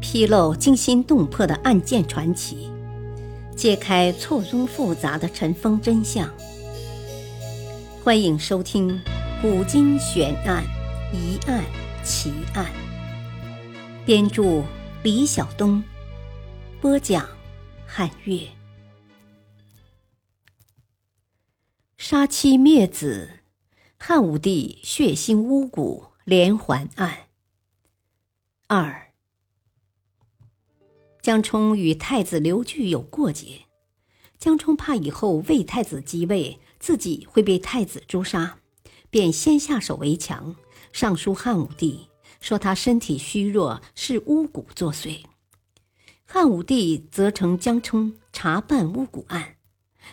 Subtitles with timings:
[0.00, 2.70] 披露惊心动魄的案件传奇，
[3.56, 6.32] 揭开错综复杂的尘封真相。
[8.04, 8.90] 欢迎收听
[9.42, 10.64] 《古今悬案、
[11.12, 11.64] 疑案、
[12.04, 12.66] 奇案》，
[14.04, 14.62] 编著
[15.02, 15.82] 李晓东，
[16.80, 17.26] 播讲
[17.86, 18.40] 汉月。
[21.96, 23.40] 杀妻灭子，
[23.96, 27.16] 汉武帝血腥巫蛊连环案
[28.68, 29.05] 二。
[31.26, 33.62] 江充与太子刘据有过节，
[34.38, 38.58] 江充怕以后魏太子继位，自己会被太子诛杀，
[39.10, 40.54] 便先下手为强，
[40.92, 42.06] 上书汉武帝，
[42.40, 45.24] 说他身体虚弱，是巫蛊作祟。
[46.24, 49.56] 汉武帝责成江充查办巫蛊案，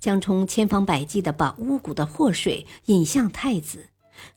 [0.00, 3.90] 江充千方百计地把巫蛊的祸水引向太子，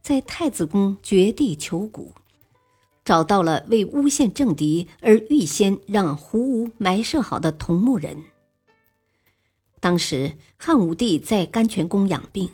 [0.04, 2.12] 在太子宫掘地求蛊。
[3.10, 8.26] 找到了为诬陷政敌而预先让胡吴埋设好的同墓人。
[9.80, 12.52] 当时汉武帝在甘泉宫养病，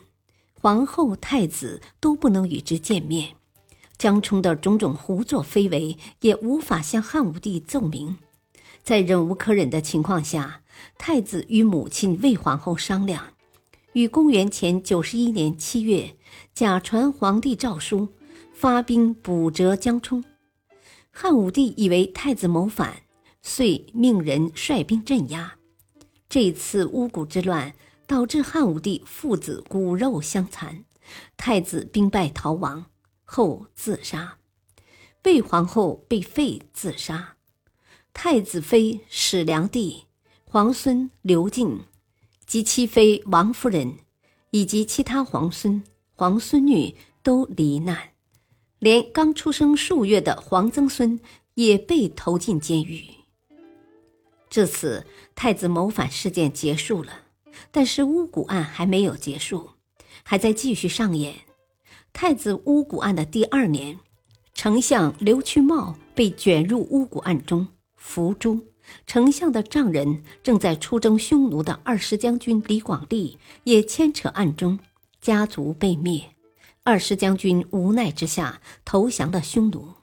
[0.54, 3.36] 皇后、太子都不能与之见面，
[3.98, 8.16] 江充的种种胡作非为也无法向汉武帝奏明。
[8.82, 10.62] 在忍无可忍的情况下，
[10.98, 13.34] 太子与母亲魏皇后商量，
[13.92, 16.16] 于公元前九十一年七月，
[16.54, 18.08] 假传皇帝诏书，
[18.54, 20.24] 发兵捕折江充。
[21.18, 23.04] 汉武帝以为太子谋反，
[23.42, 25.56] 遂命人率兵镇压。
[26.28, 27.74] 这次巫蛊之乱
[28.06, 30.84] 导致汉武帝父子骨肉相残，
[31.38, 32.88] 太子兵败逃亡
[33.24, 34.40] 后自杀，
[35.24, 37.38] 魏皇后被废自杀，
[38.14, 40.04] 太子妃史良娣、
[40.44, 41.86] 皇孙刘敬
[42.46, 44.00] 及妻妃王夫人
[44.52, 45.82] 以及其他皇孙、
[46.14, 48.15] 皇孙女都罹难。
[48.80, 51.20] 连刚出生数月的黄曾孙
[51.54, 53.04] 也被投进监狱。
[54.50, 57.24] 至此，太子谋反事件结束了，
[57.72, 59.72] 但是巫蛊案还没有结束，
[60.24, 61.36] 还在继续上演。
[62.14, 64.00] 太子巫蛊案的第二年，
[64.54, 68.68] 丞相刘屈茂被卷入巫蛊案中，伏诛。
[69.08, 74.80] 丞相的丈人正在出征匈奴的二十将军李广利也牵扯案中，
[75.20, 76.35] 家族被灭。
[76.88, 79.96] 二十将军无奈之下投降了匈奴。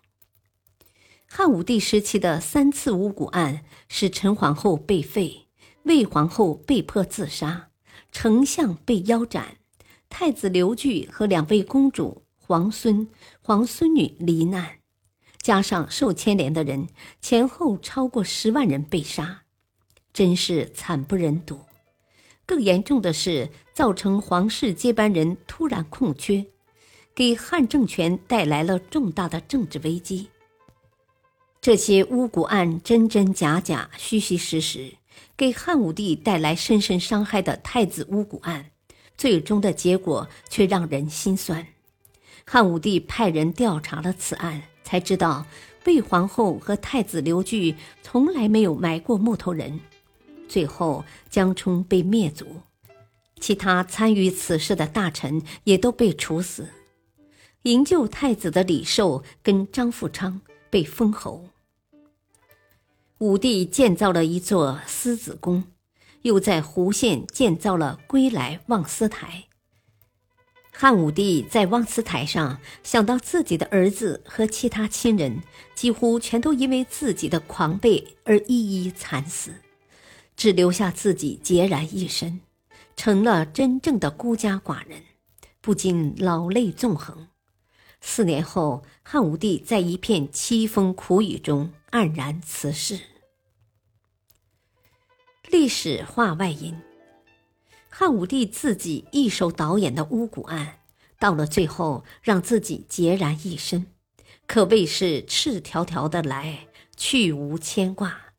[1.28, 5.46] 汉武帝时期的三次巫蛊案，使陈皇后被废，
[5.84, 7.68] 魏皇后被迫自杀，
[8.10, 9.58] 丞相被腰斩，
[10.08, 13.08] 太子刘据和两位公主、皇孙、
[13.40, 14.80] 皇孙女罹难，
[15.40, 16.88] 加上受牵连的人，
[17.20, 19.42] 前后超过十万人被杀，
[20.12, 21.60] 真是惨不忍睹。
[22.44, 26.44] 更严重的是，造成皇室接班人突然空缺。
[27.14, 30.28] 给汉政权带来了重大的政治危机。
[31.60, 34.94] 这些巫蛊案真真假假、虚虚实实，
[35.36, 38.70] 给汉武帝带来深深伤害的太子巫蛊案，
[39.16, 41.64] 最终的结果却让人心酸。
[42.44, 45.46] 汉武帝派人调查了此案，才知道
[45.84, 49.78] 魏皇后和太子刘据从来没有埋过木头人。
[50.48, 52.46] 最后，江充被灭族，
[53.38, 56.66] 其他参与此事的大臣也都被处死。
[57.62, 61.44] 营救太子的李寿跟张富昌被封侯。
[63.18, 65.62] 武帝建造了一座思子宫，
[66.22, 69.44] 又在湖县建造了归来望思台。
[70.72, 75.40] 汉武帝在望思台上想到自己的儿子和其他亲人
[75.76, 79.52] 几乎全都因为自己的狂悖而一一惨死，
[80.34, 82.40] 只留下自己孑然一身，
[82.96, 85.02] 成了真正的孤家寡人，
[85.60, 87.28] 不禁老泪纵横。
[88.04, 92.98] 四年后，汉武帝在一片凄风苦雨中黯然辞世。
[95.48, 96.76] 历史话外音：
[97.88, 100.80] 汉武帝自己一手导演的巫蛊案，
[101.18, 103.86] 到了最后让自己孑然一身，
[104.46, 108.34] 可谓是赤条条的来，去无牵挂。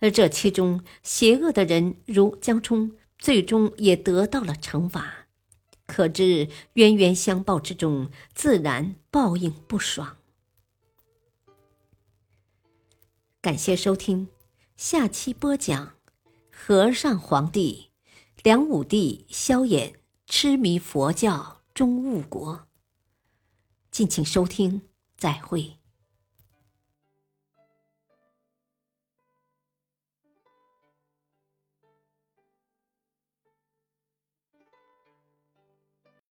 [0.00, 5.25] 而这其中邪恶的人如江充，最终也得到了惩罚。
[5.96, 10.18] 可知冤冤相报之中，自然报应不爽。
[13.40, 14.28] 感谢收听，
[14.76, 15.94] 下期播讲：
[16.52, 17.92] 和尚皇帝
[18.42, 19.94] 梁武帝萧衍
[20.26, 22.68] 痴迷佛教终误国。
[23.90, 24.82] 敬请收听，
[25.16, 25.78] 再会。